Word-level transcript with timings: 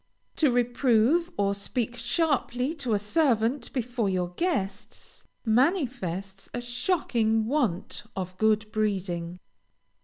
To 0.37 0.51
reprove 0.51 1.29
or 1.37 1.53
speak 1.53 1.95
sharply 1.95 2.73
to 2.73 2.95
a 2.95 2.97
servant 2.97 3.71
before 3.71 4.09
your 4.09 4.29
guests, 4.29 5.23
manifests 5.45 6.49
a 6.55 6.59
shocking 6.59 7.45
want 7.45 8.05
of 8.15 8.35
good 8.39 8.71
breeding. 8.71 9.37